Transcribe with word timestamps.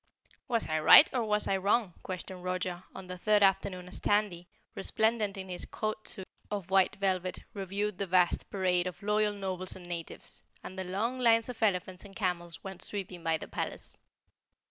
"Was 0.47 0.67
I 0.67 0.79
right 0.79 1.07
or 1.13 1.25
was 1.25 1.47
I 1.47 1.57
wrong?" 1.57 1.93
questioned 2.01 2.43
Roger 2.43 2.83
on 2.95 3.05
the 3.05 3.19
third 3.19 3.43
afternoon 3.43 3.87
as 3.87 3.99
Tandy, 3.99 4.47
resplendent 4.73 5.37
in 5.37 5.47
his 5.47 5.63
court 5.65 6.07
suit 6.07 6.27
of 6.49 6.71
white 6.71 6.95
velvet, 6.95 7.37
reviewed 7.53 7.99
the 7.99 8.07
vast 8.07 8.49
parade 8.49 8.87
of 8.87 9.03
Loyal 9.03 9.33
Nobles 9.35 9.75
and 9.75 9.85
Natives, 9.85 10.41
and 10.63 10.75
the 10.75 10.83
long 10.85 11.19
lines 11.19 11.49
of 11.49 11.61
elephants 11.61 12.03
and 12.03 12.15
camels 12.15 12.63
went 12.63 12.81
sweeping 12.81 13.23
by 13.23 13.37
the 13.37 13.47
palace. 13.47 13.95